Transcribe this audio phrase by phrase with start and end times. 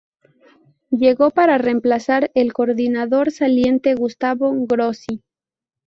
[0.89, 5.21] Llegó para reemplazar al coordinador saliente Gustavo Grossi.